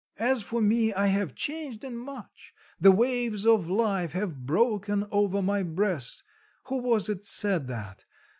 [0.17, 5.43] "As for me, I have changed in much; the waves of life have broken over
[5.43, 6.23] my breast
[6.63, 8.05] who was it said that?